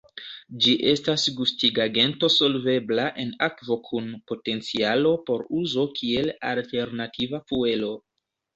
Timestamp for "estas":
0.91-1.25